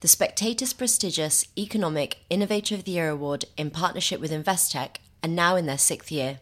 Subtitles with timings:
[0.00, 5.56] The Spectator's prestigious Economic Innovator of the Year award in partnership with Investec are now
[5.56, 6.40] in their sixth year.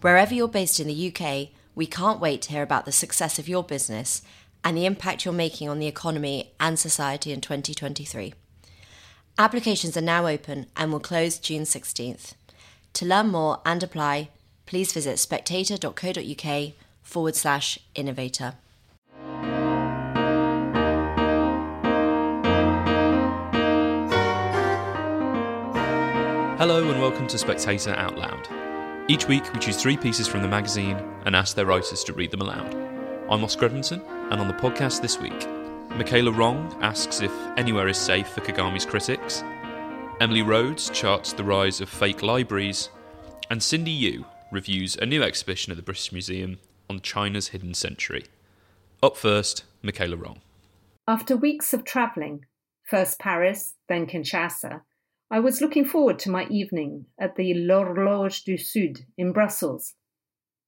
[0.00, 3.48] Wherever you're based in the UK, we can't wait to hear about the success of
[3.48, 4.22] your business
[4.64, 8.34] and the impact you're making on the economy and society in 2023.
[9.38, 12.32] Applications are now open and will close June 16th.
[12.94, 14.30] To learn more and apply,
[14.66, 16.72] please visit spectator.co.uk
[17.04, 18.54] forward slash innovator.
[26.60, 28.46] Hello and welcome to Spectator Out Loud.
[29.08, 32.30] Each week we choose three pieces from the magazine and ask their writers to read
[32.30, 32.74] them aloud.
[33.30, 35.48] I'm Oscar Edmondson, and on the podcast this week,
[35.96, 39.42] Michela Wrong asks if anywhere is safe for Kagame's critics,
[40.20, 42.90] Emily Rhodes charts the rise of fake libraries,
[43.48, 46.58] and Cindy Yu reviews a new exhibition at the British Museum
[46.90, 48.26] on China's hidden century.
[49.02, 50.42] Up first, Michela Wrong.
[51.08, 52.44] After weeks of travelling,
[52.84, 54.82] first Paris, then Kinshasa,
[55.32, 59.94] I was looking forward to my evening at the L'Horloge du Sud in Brussels.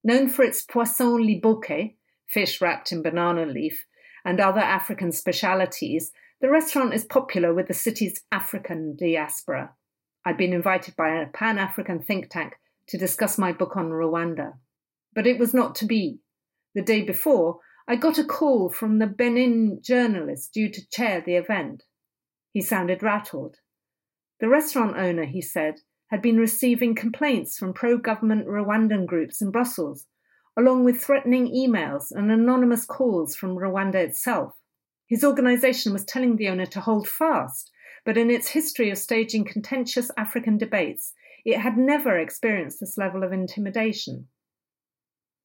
[0.04, 1.96] Known for its poisson liboke,
[2.28, 3.84] fish wrapped in banana leaf,
[4.24, 9.72] and other African specialities, the restaurant is popular with the city's African diaspora.
[10.24, 12.54] I'd been invited by a Pan African think tank
[12.86, 14.52] to discuss my book on Rwanda.
[15.12, 16.20] But it was not to be.
[16.76, 21.34] The day before, I got a call from the Benin journalist due to chair the
[21.34, 21.82] event.
[22.52, 23.56] He sounded rattled.
[24.42, 29.52] The restaurant owner, he said, had been receiving complaints from pro government Rwandan groups in
[29.52, 30.08] Brussels,
[30.56, 34.56] along with threatening emails and anonymous calls from Rwanda itself.
[35.06, 37.70] His organization was telling the owner to hold fast,
[38.04, 41.12] but in its history of staging contentious African debates,
[41.44, 44.26] it had never experienced this level of intimidation.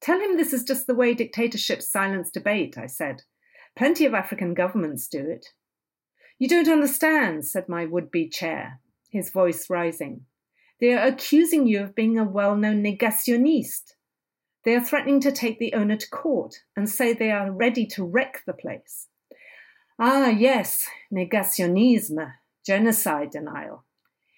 [0.01, 3.21] Tell him this is just the way dictatorships silence debate, I said.
[3.77, 5.49] Plenty of African governments do it.
[6.39, 10.25] You don't understand, said my would be chair his voice rising.
[10.79, 13.93] They are accusing you of being a well known negationiste.
[14.63, 18.03] They are threatening to take the owner to court and say they are ready to
[18.03, 19.07] wreck the place.
[19.99, 22.33] Ah, yes, negationisme,
[22.65, 23.85] genocide denial.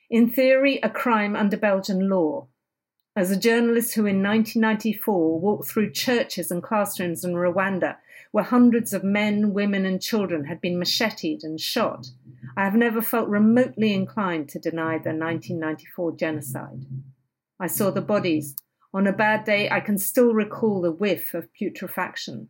[0.10, 2.48] In theory, a crime under Belgian law.
[3.16, 7.98] As a journalist who in 1994 walked through churches and classrooms in Rwanda
[8.32, 12.08] where hundreds of men, women, and children had been macheted and shot,
[12.58, 16.86] I have never felt remotely inclined to deny the 1994 genocide.
[17.60, 18.56] I saw the bodies.
[18.94, 22.50] On a bad day, I can still recall the whiff of putrefaction.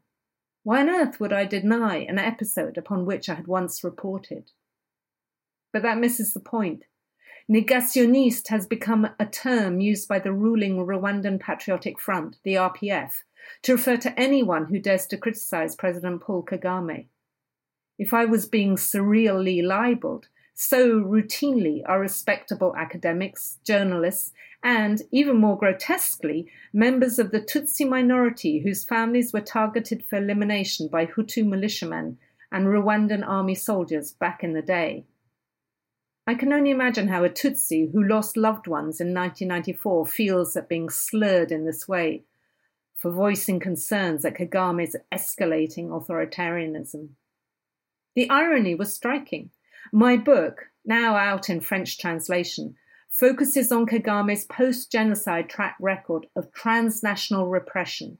[0.64, 4.52] Why on earth would I deny an episode upon which I had once reported?
[5.74, 6.86] But that misses the point.
[7.52, 13.24] Negationiste has become a term used by the ruling Rwandan Patriotic Front, the RPF,
[13.64, 17.08] to refer to anyone who dares to criticize President Paul Kagame.
[18.00, 24.32] If I was being surreally libeled, so routinely are respectable academics, journalists,
[24.64, 30.88] and, even more grotesquely, members of the Tutsi minority whose families were targeted for elimination
[30.88, 32.18] by Hutu militiamen
[32.54, 35.06] and Rwandan army soldiers back in the day.
[36.26, 40.70] I can only imagine how a Tutsi who lost loved ones in 1994 feels at
[40.70, 42.24] being slurred in this way,
[42.96, 47.10] for voicing concerns at Kagame's escalating authoritarianism.
[48.20, 49.50] The irony was striking.
[49.94, 52.76] My book, now out in French translation,
[53.08, 58.18] focuses on Kagame's post genocide track record of transnational repression,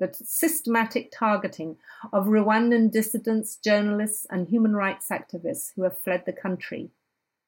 [0.00, 1.76] the systematic targeting
[2.12, 6.90] of Rwandan dissidents, journalists, and human rights activists who have fled the country,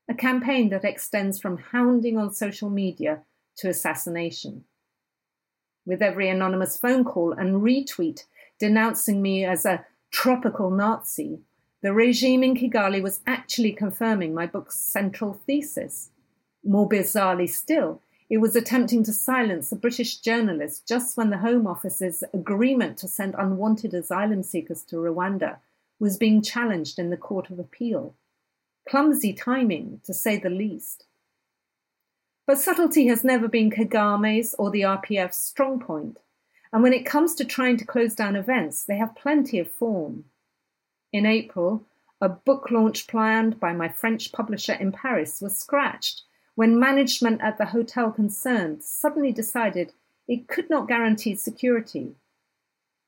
[0.09, 3.23] a campaign that extends from hounding on social media
[3.57, 4.67] to assassination
[5.85, 8.27] with every anonymous phone call and retweet
[8.61, 11.41] denouncing me as a tropical Nazi,
[11.83, 16.11] the regime in Kigali was actually confirming my book's central thesis.
[16.65, 18.01] More bizarrely still,
[18.31, 23.09] it was attempting to silence a British journalist just when the Home Office's agreement to
[23.09, 25.57] send unwanted asylum seekers to Rwanda
[25.99, 28.15] was being challenged in the Court of Appeal.
[28.89, 31.05] Clumsy timing, to say the least.
[32.47, 36.19] But subtlety has never been Kagame's or the RPF's strong point,
[36.73, 40.25] and when it comes to trying to close down events, they have plenty of form.
[41.13, 41.85] In April,
[42.21, 46.23] a book launch planned by my French publisher in Paris was scratched
[46.55, 49.93] when management at the hotel concerned suddenly decided
[50.27, 52.15] it could not guarantee security.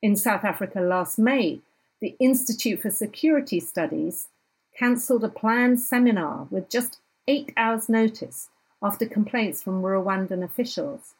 [0.02, 1.60] In South Africa last May,
[2.00, 4.28] the Institute for Security Studies
[4.76, 8.50] cancelled a planned seminar with just eight hours' notice
[8.82, 11.14] after complaints from Rwandan officials.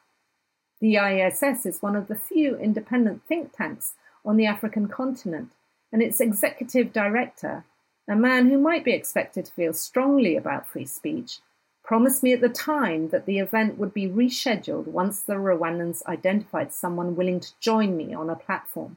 [0.80, 3.94] The ISS is one of the few independent think tanks
[4.24, 5.50] on the African continent,
[5.94, 7.64] and its executive director,
[8.08, 11.38] a man who might be expected to feel strongly about free speech,
[11.84, 16.72] promised me at the time that the event would be rescheduled once the Rwandans identified
[16.72, 18.96] someone willing to join me on a platform.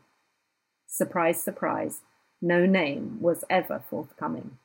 [0.88, 2.01] Surprise, surprise,
[2.41, 4.57] no name was ever forthcoming.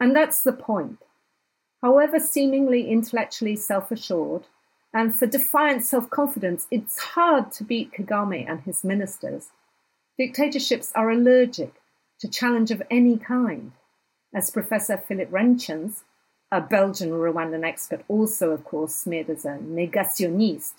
[0.00, 1.00] And that's the point.
[1.82, 4.44] However, seemingly intellectually self assured,
[4.94, 9.50] and for defiant self confidence, it's hard to beat Kagame and his ministers.
[10.18, 11.74] Dictatorships are allergic
[12.20, 13.72] to challenge of any kind.
[14.34, 16.02] As Professor Filip Reyntjens,
[16.50, 20.74] a Belgian Rwandan expert, also, of course, smeared as a negationist,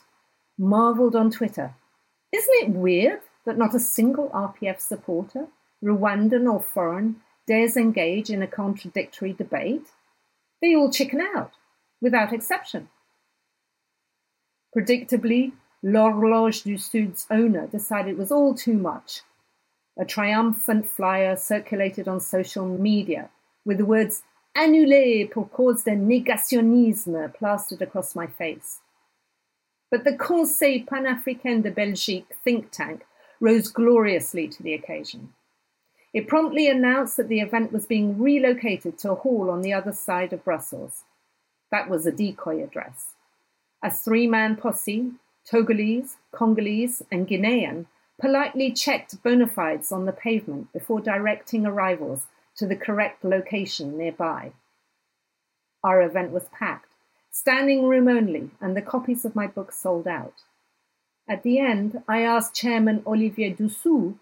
[0.58, 1.74] marveled on Twitter.
[2.32, 5.48] Isn't it weird that not a single RPF supporter,
[5.84, 9.88] Rwandan or foreign, dares engage in a contradictory debate?
[10.62, 11.54] They all chicken out,
[12.02, 12.90] without exception.
[14.78, 15.54] Predictably,
[15.84, 19.22] L'Horloge du Sud's owner decided it was all too much.
[20.00, 23.30] A triumphant flyer circulated on social media
[23.66, 24.24] with the words
[24.56, 28.80] annulé pour cause de négationnisme plastered across my face.
[29.92, 33.06] But the Conseil Panafricain de Belgique think tank
[33.40, 35.34] rose gloriously to the occasion.
[36.14, 39.92] It promptly announced that the event was being relocated to a hall on the other
[39.92, 41.04] side of Brussels.
[41.72, 43.16] That was a decoy address.
[43.84, 45.12] A three man posse,
[45.50, 47.86] Togolese, Congolese, and Guinean,
[48.20, 54.54] politely checked bona fides on the pavement before directing arrivals to the correct location nearby.
[55.84, 56.92] Our event was packed,
[57.32, 60.44] standing room only, and the copies of my book sold out.
[61.28, 64.16] At the end, I asked Chairman Olivier Doussou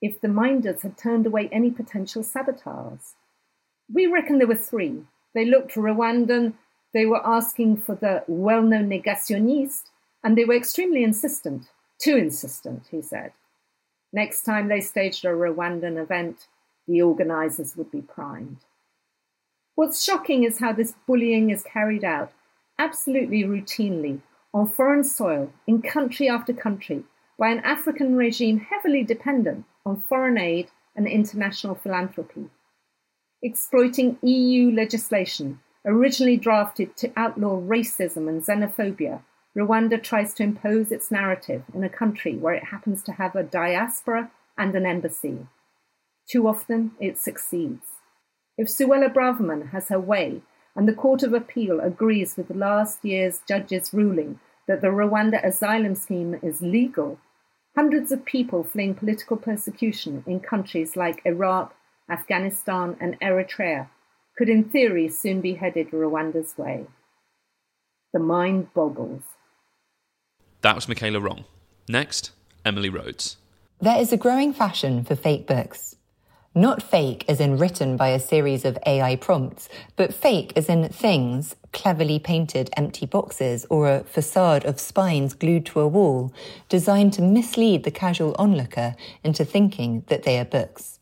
[0.00, 3.14] if the minders had turned away any potential saboteurs.
[3.92, 5.04] We reckon there were three.
[5.34, 6.54] They looked Rwandan,
[6.92, 9.90] they were asking for the well known negationist,
[10.22, 11.70] and they were extremely insistent.
[11.98, 13.32] Too insistent, he said.
[14.12, 16.46] Next time they staged a Rwandan event,
[16.86, 18.58] the organisers would be primed.
[19.74, 22.32] What's shocking is how this bullying is carried out
[22.78, 24.20] absolutely routinely
[24.52, 27.04] on foreign soil in country after country
[27.38, 32.46] by an African regime heavily dependent on foreign aid and international philanthropy.
[33.42, 39.22] Exploiting EU legislation originally drafted to outlaw racism and xenophobia,
[39.56, 43.42] Rwanda tries to impose its narrative in a country where it happens to have a
[43.42, 45.46] diaspora and an embassy.
[46.28, 47.86] Too often, it succeeds.
[48.56, 50.42] If Suella Braverman has her way,
[50.76, 54.38] and the Court of Appeal agrees with last year's judge's ruling
[54.68, 57.18] that the Rwanda asylum scheme is legal,
[57.74, 61.74] hundreds of people fleeing political persecution in countries like Iraq,
[62.08, 63.88] Afghanistan, and Eritrea
[64.36, 66.86] could, in theory, soon be headed Rwanda's way.
[68.12, 69.29] The mind boggles.
[70.62, 71.44] That was Michela Wrong.
[71.88, 72.32] Next,
[72.64, 73.38] Emily Rhodes.
[73.80, 75.96] There is a growing fashion for fake books.
[76.54, 80.86] Not fake as in written by a series of AI prompts, but fake as in
[80.90, 86.30] things, cleverly painted empty boxes, or a facade of spines glued to a wall,
[86.68, 90.99] designed to mislead the casual onlooker into thinking that they are books.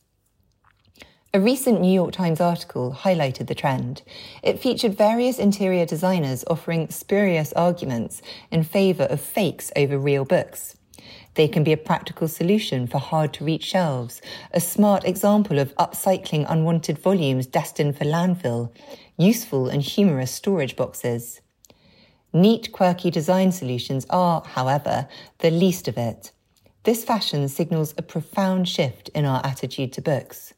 [1.35, 4.01] A recent New York Times article highlighted the trend.
[4.43, 10.75] It featured various interior designers offering spurious arguments in favour of fakes over real books.
[11.35, 14.23] They can be a practical solution for hard to reach shelves,
[14.53, 18.73] a smart example of upcycling unwanted volumes destined for landfill,
[19.19, 21.43] useful and humorous storage boxes.
[22.33, 25.07] Neat, quirky design solutions are, however,
[25.41, 26.33] the least of it.
[26.85, 30.55] This fashion signals a profound shift in our attitude to books.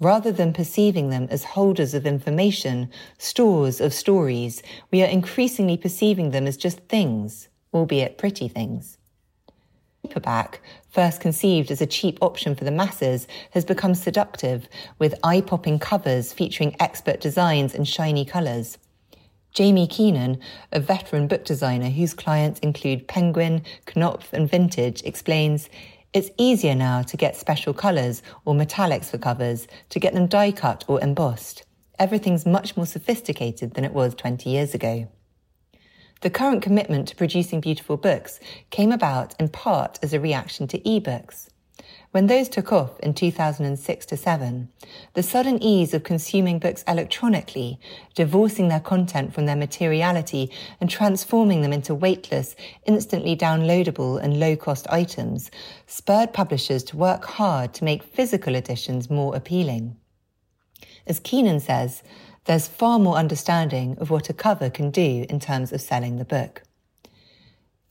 [0.00, 6.30] Rather than perceiving them as holders of information, stores of stories, we are increasingly perceiving
[6.30, 8.98] them as just things, albeit pretty things
[10.08, 15.40] paperback, first conceived as a cheap option for the masses, has become seductive, with eye
[15.40, 18.78] popping covers featuring expert designs and shiny colours.
[19.52, 20.38] Jamie Keenan,
[20.72, 25.68] a veteran book designer whose clients include Penguin, Knopf, and Vintage, explains
[26.12, 30.52] it's easier now to get special colours or metallics for covers, to get them die
[30.52, 31.64] cut or embossed.
[31.98, 35.08] Everything's much more sophisticated than it was 20 years ago.
[36.20, 40.80] The current commitment to producing beautiful books came about in part as a reaction to
[40.80, 41.48] ebooks.
[42.10, 44.68] When those took off in 2006 to 7,
[45.12, 47.78] the sudden ease of consuming books electronically,
[48.14, 50.50] divorcing their content from their materiality
[50.80, 55.50] and transforming them into weightless, instantly downloadable and low cost items,
[55.86, 59.94] spurred publishers to work hard to make physical editions more appealing.
[61.06, 62.02] As Keenan says,
[62.46, 66.24] there's far more understanding of what a cover can do in terms of selling the
[66.24, 66.62] book.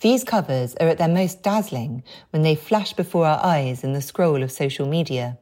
[0.01, 4.01] These covers are at their most dazzling when they flash before our eyes in the
[4.01, 5.39] scroll of social media.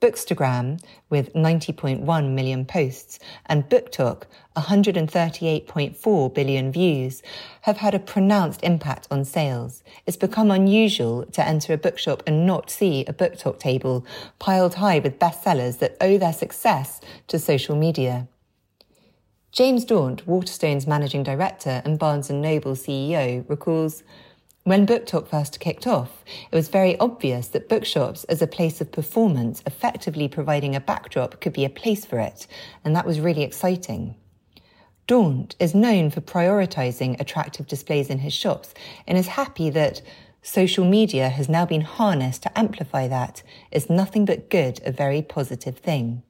[0.00, 0.80] Bookstagram,
[1.10, 4.24] with 90.1 million posts, and BookTok,
[4.56, 7.22] 138.4 billion views,
[7.62, 9.84] have had a pronounced impact on sales.
[10.06, 14.04] It's become unusual to enter a bookshop and not see a BookTok table
[14.40, 18.26] piled high with bestsellers that owe their success to social media.
[19.58, 24.04] James Daunt, Waterstone's managing director and Barnes & Noble CEO, recalls
[24.62, 26.22] when BookTok first kicked off,
[26.52, 31.40] it was very obvious that bookshops as a place of performance, effectively providing a backdrop,
[31.40, 32.46] could be a place for it,
[32.84, 34.14] and that was really exciting.
[35.08, 38.74] Daunt is known for prioritizing attractive displays in his shops
[39.08, 40.02] and is happy that
[40.40, 43.42] social media has now been harnessed to amplify that.
[43.72, 46.22] It's nothing but good, a very positive thing.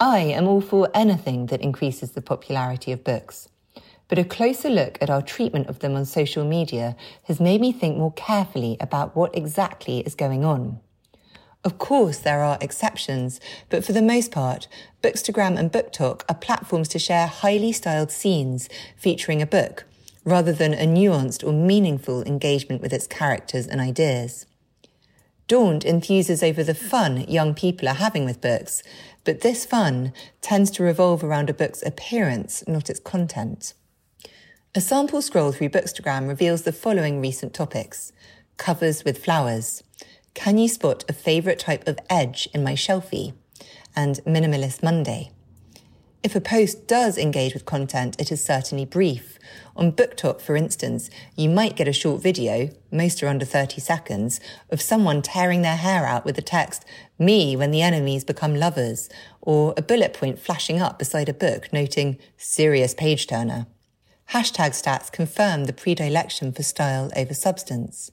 [0.00, 3.48] I am all for anything that increases the popularity of books
[4.08, 7.72] but a closer look at our treatment of them on social media has made me
[7.72, 10.80] think more carefully about what exactly is going on.
[11.64, 14.68] Of course, there are exceptions, but for the most part,
[15.02, 19.84] Bookstagram and BookTok are platforms to share highly styled scenes featuring a book,
[20.24, 24.44] rather than a nuanced or meaningful engagement with its characters and ideas.
[25.46, 28.82] Daunt enthuses over the fun young people are having with books,
[29.24, 33.74] but this fun tends to revolve around a book's appearance, not its content.
[34.74, 38.10] A sample scroll through Bookstagram reveals the following recent topics.
[38.56, 39.82] Covers with flowers.
[40.32, 43.34] Can you spot a favourite type of edge in my shelfie?
[43.94, 45.30] And Minimalist Monday.
[46.24, 49.38] If a post does engage with content, it is certainly brief.
[49.76, 54.40] On BookTok, for instance, you might get a short video, most are under 30 seconds,
[54.70, 56.86] of someone tearing their hair out with the text,
[57.18, 59.10] Me when the enemies become lovers,
[59.42, 63.66] or a bullet point flashing up beside a book noting, Serious page turner.
[64.30, 68.10] Hashtag stats confirm the predilection for style over substance.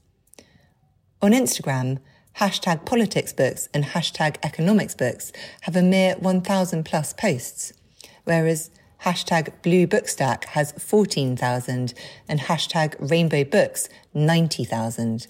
[1.21, 1.99] On Instagram,
[2.35, 7.71] hashtag politics books and hashtag economics books have a mere 1,000 plus posts,
[8.23, 8.69] whereas
[9.03, 11.93] hashtag blue bookstack has 14,000
[12.27, 15.27] and hashtag rainbow books 90,000.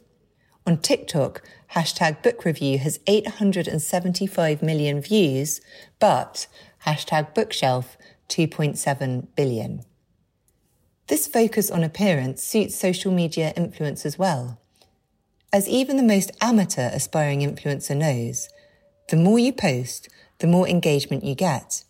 [0.68, 1.42] On TikTok,
[1.74, 5.62] hashtag book review has 875 million views,
[6.00, 6.48] but
[6.86, 7.98] hashtag bookshelf
[8.30, 9.84] 2.7 billion.
[11.08, 14.60] This focus on appearance suits social media influencers well.
[15.52, 18.48] As even the most amateur aspiring influencer knows,
[19.10, 20.08] the more you post,
[20.40, 21.84] the more engagement you get.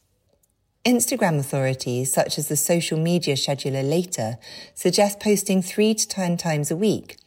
[0.83, 4.38] Instagram authorities, such as the social media scheduler Later,
[4.73, 7.17] suggest posting three to 10 times a week,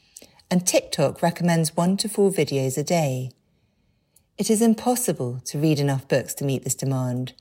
[0.50, 3.30] and TikTok recommends one to four videos a day.
[4.36, 7.32] It is impossible to read enough books to meet this demand,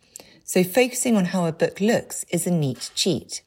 [0.43, 3.41] so focusing on how a book looks is a neat cheat.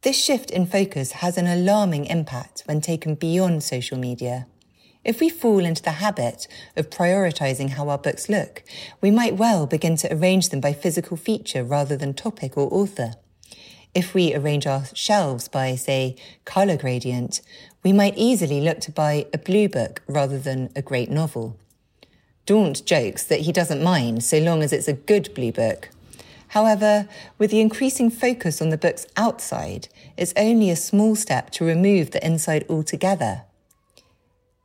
[0.00, 4.46] This shift in focus has an alarming impact when taken beyond social media.
[5.04, 8.62] If we fall into the habit of prioritizing how our books look,
[9.02, 13.12] we might well begin to arrange them by physical feature rather than topic or author.
[13.94, 17.42] If we arrange our shelves by, say, color gradient,
[17.82, 21.58] we might easily look to buy a blue book rather than a great novel.
[22.46, 25.90] Daunt jokes that he doesn't mind so long as it's a good blue book.
[26.48, 27.08] However,
[27.38, 32.10] with the increasing focus on the book's outside, it's only a small step to remove
[32.10, 33.42] the inside altogether.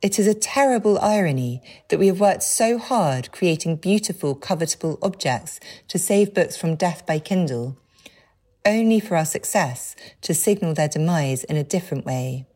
[0.02, 5.60] It is a terrible irony that we have worked so hard creating beautiful, covetable objects
[5.88, 7.76] to save books from death by Kindle,
[8.64, 12.46] only for our success to signal their demise in a different way.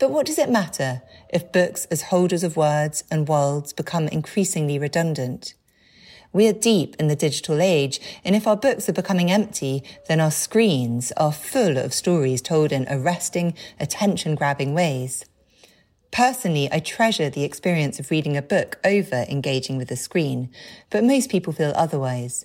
[0.00, 4.80] But what does it matter if books as holders of words and worlds become increasingly
[4.80, 5.54] redundant?
[6.32, 10.18] We are deep in the digital age, and if our books are becoming empty, then
[10.18, 15.24] our screens are full of stories told in arresting, attention grabbing ways.
[16.12, 20.50] Personally, I treasure the experience of reading a book over engaging with a screen,
[20.90, 22.44] but most people feel otherwise.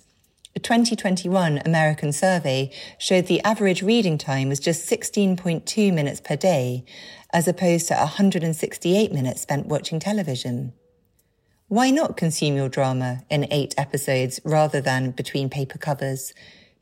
[0.56, 6.86] A 2021 American survey showed the average reading time was just 16.2 minutes per day,
[7.30, 10.72] as opposed to 168 minutes spent watching television.
[11.68, 16.32] Why not consume your drama in eight episodes rather than between paper covers?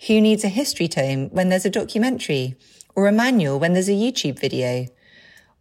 [0.07, 2.55] Who needs a history tome when there's a documentary?
[2.95, 4.87] Or a manual when there's a YouTube video?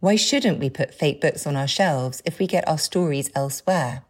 [0.00, 4.04] Why shouldn't we put fake books on our shelves if we get our stories elsewhere?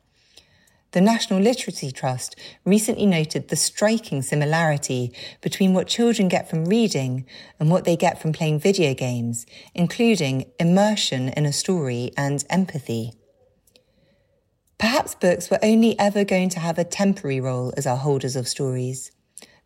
[0.93, 5.12] The National Literacy Trust recently noted the striking similarity
[5.43, 7.25] between what children get from reading
[7.61, 13.12] and what they get from playing video games, including immersion in a story and empathy.
[14.78, 18.49] Perhaps books were only ever going to have a temporary role as our holders of
[18.49, 19.12] stories.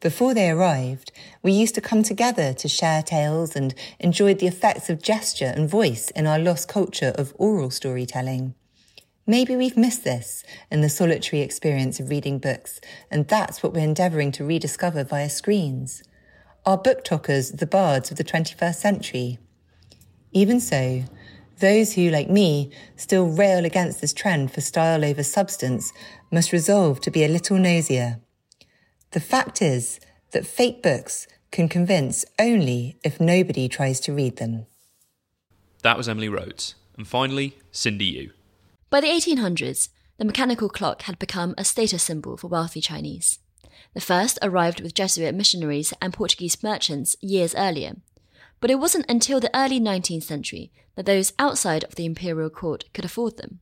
[0.01, 4.89] Before they arrived, we used to come together to share tales and enjoyed the effects
[4.89, 8.55] of gesture and voice in our lost culture of oral storytelling.
[9.27, 12.81] Maybe we've missed this in the solitary experience of reading books,
[13.11, 16.03] and that's what we're endeavouring to rediscover via screens.
[16.65, 19.39] Are BookTokers the bards of the 21st century?
[20.33, 21.05] Even so,
[21.59, 25.93] those who, like me, still rail against this trend for style over substance
[26.33, 28.21] must resolve to be a little nosier.
[29.13, 29.99] The fact is
[30.31, 34.67] that fake books can convince only if nobody tries to read them.
[35.83, 36.77] That was Emily Rhodes.
[36.97, 38.31] And finally, Cindy Yu.
[38.89, 39.89] By the 1800s,
[40.19, 43.41] the mechanical clock had become a status symbol for wealthy Chinese.
[43.95, 47.95] The first arrived with Jesuit missionaries and Portuguese merchants years earlier,
[48.61, 52.85] but it wasn't until the early 19th century that those outside of the imperial court
[52.93, 53.61] could afford them.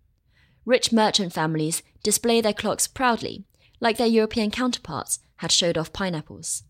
[0.66, 3.44] Rich merchant families display their clocks proudly,
[3.80, 6.62] like their European counterparts had showed off pineapples.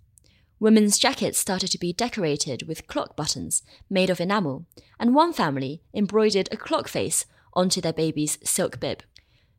[0.61, 4.67] Women's jackets started to be decorated with clock buttons made of enamel,
[4.99, 9.03] and one family embroidered a clock face onto their baby's silk bib.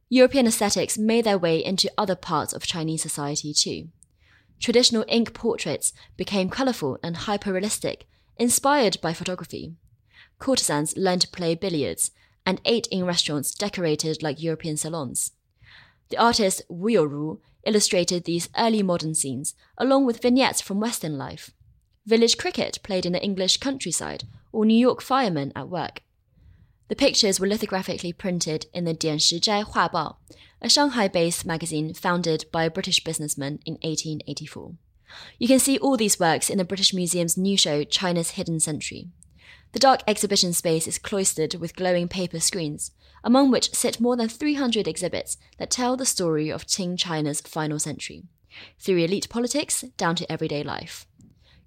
[0.09, 3.89] European aesthetics made their way into other parts of Chinese society too.
[4.59, 9.75] Traditional ink portraits became colourful and hyper-realistic, inspired by photography.
[10.37, 12.11] Courtesans learned to play billiards
[12.45, 15.31] and ate in restaurants decorated like European salons.
[16.09, 21.51] The artist Wu Youru illustrated these early modern scenes, along with vignettes from Western life.
[22.05, 26.01] Village cricket played in the English countryside, or New York firemen at work.
[26.87, 30.15] The pictures were lithographically printed in the Dian Shizhai Hua Bao,
[30.59, 34.73] a Shanghai based magazine founded by a British businessman in 1884.
[35.37, 39.09] You can see all these works in the British Museum's new show, China's Hidden Century.
[39.73, 42.91] The dark exhibition space is cloistered with glowing paper screens,
[43.23, 47.79] among which sit more than 300 exhibits that tell the story of Qing China's final
[47.79, 48.23] century,
[48.79, 51.05] through elite politics down to everyday life.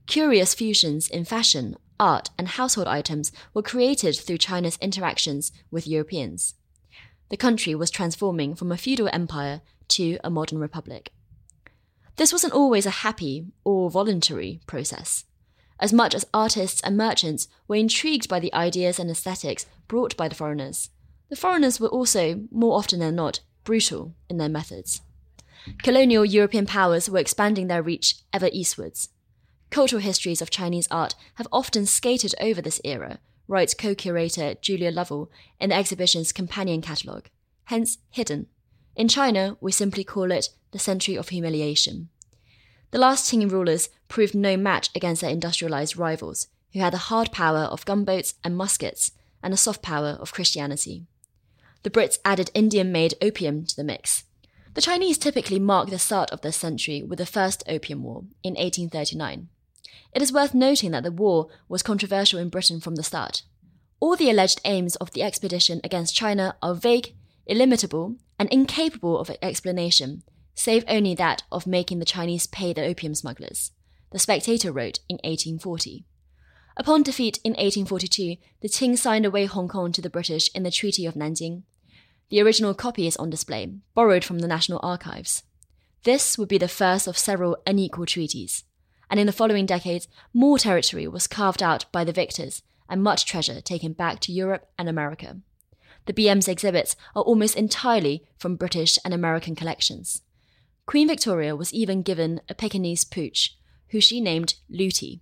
[0.06, 6.54] Curious fusions in fashion, art, and household items were created through China's interactions with Europeans.
[7.28, 11.12] The country was transforming from a feudal empire to a modern republic.
[12.16, 15.25] This wasn't always a happy or voluntary process.
[15.80, 20.28] As much as artists and merchants were intrigued by the ideas and aesthetics brought by
[20.28, 20.91] the foreigners,
[21.32, 25.00] the foreigners were also, more often than not, brutal in their methods.
[25.82, 29.08] Colonial European powers were expanding their reach ever eastwards.
[29.71, 33.18] Cultural histories of Chinese art have often skated over this era,
[33.49, 37.30] writes co curator Julia Lovell in the exhibition's companion catalogue,
[37.64, 38.49] hence hidden.
[38.95, 42.10] In China, we simply call it the century of humiliation.
[42.90, 47.32] The last Qing rulers proved no match against their industrialized rivals, who had the hard
[47.32, 51.06] power of gunboats and muskets and the soft power of Christianity.
[51.82, 54.25] The Brits added Indian made opium to the mix.
[54.75, 58.54] The Chinese typically mark the start of this century with the First Opium War in
[58.54, 59.49] 1839.
[60.14, 63.42] It is worth noting that the war was controversial in Britain from the start.
[64.00, 67.14] All the alleged aims of the expedition against China are vague,
[67.47, 70.23] illimitable, and incapable of explanation,
[70.54, 73.73] save only that of making the Chinese pay the opium smugglers.
[74.10, 76.04] The Spectator wrote in 1840.
[76.76, 80.71] Upon defeat in 1842, the Qing signed away Hong Kong to the British in the
[80.71, 81.62] Treaty of Nanjing.
[82.32, 85.45] The original copy is on display, borrowed from the National Archives.
[86.02, 88.64] This would be the first of several unequal treaties
[89.12, 93.26] and in the following decades, more territory was carved out by the victors and much
[93.26, 95.36] treasure taken back to Europe and America.
[96.06, 100.23] The BM's exhibits are almost entirely from British and American collections.
[100.86, 103.54] Queen Victoria was even given a Pekingese pooch,
[103.90, 105.21] who she named Looty.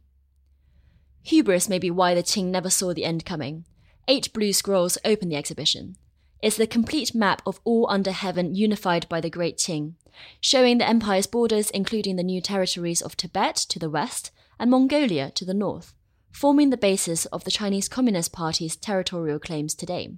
[1.24, 3.64] Hubris may be why the Qing never saw the end coming.
[4.06, 5.96] Eight blue scrolls open the exhibition.
[6.42, 9.94] It's the complete map of all under heaven unified by the Great Qing,
[10.40, 15.30] showing the empire's borders, including the new territories of Tibet to the west and Mongolia
[15.32, 15.92] to the north,
[16.32, 20.14] forming the basis of the Chinese Communist Party's territorial claims today.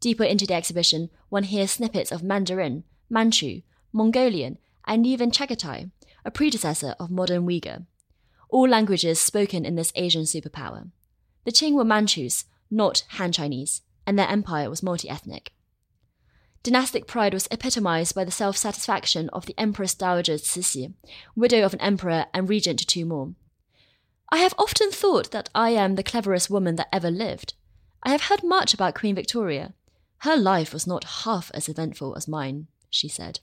[0.00, 5.90] Deeper into the exhibition, one hears snippets of Mandarin, Manchu, Mongolian, and even Chagatai,
[6.24, 7.86] a predecessor of modern Uyghur,
[8.50, 10.90] all languages spoken in this Asian superpower.
[11.44, 15.52] The Qing were Manchus, not Han Chinese, and their empire was multi ethnic.
[16.62, 20.94] Dynastic pride was epitomized by the self satisfaction of the Empress Dowager Cixi,
[21.34, 23.34] widow of an emperor and regent to two more.
[24.30, 27.54] I have often thought that I am the cleverest woman that ever lived.
[28.02, 29.74] I have heard much about Queen Victoria.
[30.18, 33.40] Her life was not half as eventful as mine, she said.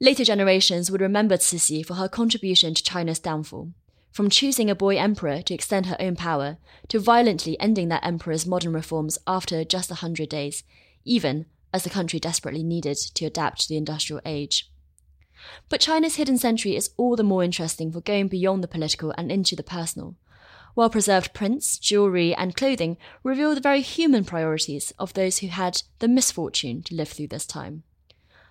[0.00, 3.74] Later generations would remember Cixi for her contribution to China's downfall,
[4.10, 8.46] from choosing a boy emperor to extend her own power, to violently ending that emperor's
[8.46, 10.64] modern reforms after just a hundred days,
[11.04, 14.70] even as the country desperately needed to adapt to the industrial age.
[15.68, 19.30] But China's hidden century is all the more interesting for going beyond the political and
[19.32, 20.16] into the personal.
[20.76, 25.82] Well preserved prints, jewellery, and clothing reveal the very human priorities of those who had
[25.98, 27.84] the misfortune to live through this time.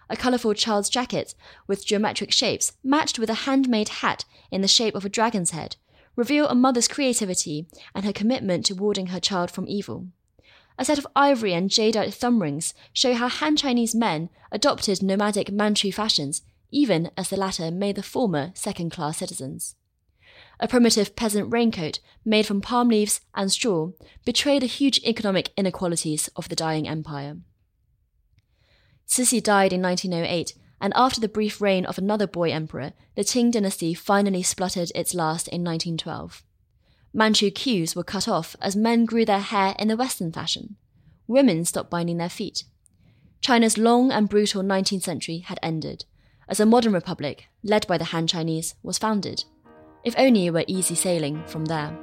[0.09, 1.35] A colourful child's jacket
[1.67, 5.75] with geometric shapes, matched with a handmade hat in the shape of a dragon's head,
[6.15, 10.07] reveal a mother's creativity and her commitment to warding her child from evil.
[10.77, 15.51] A set of ivory and jadeite thumb rings show how Han Chinese men adopted nomadic
[15.51, 16.41] Manchu fashions,
[16.71, 19.75] even as the latter made the former second class citizens.
[20.59, 23.91] A primitive peasant raincoat made from palm leaves and straw
[24.25, 27.37] betrayed the huge economic inequalities of the dying empire.
[29.09, 33.51] Cixi died in 1908, and after the brief reign of another boy emperor, the Qing
[33.51, 36.43] dynasty finally spluttered its last in 1912.
[37.11, 40.75] Manchu queues were cut off as men grew their hair in the Western fashion.
[41.27, 42.65] Women stopped binding their feet.
[43.41, 46.05] China's long and brutal 19th century had ended,
[46.47, 49.43] as a modern republic, led by the Han Chinese, was founded.
[50.03, 51.97] If only it were easy sailing from there.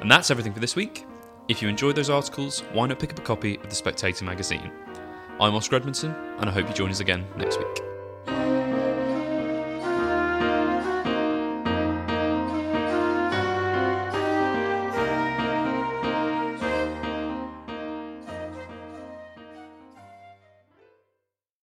[0.00, 1.06] And that's everything for this week.
[1.46, 4.72] If you enjoyed those articles, why not pick up a copy of The Spectator magazine?
[5.40, 7.93] I'm Oscar Edmondson, and I hope you join us again next week.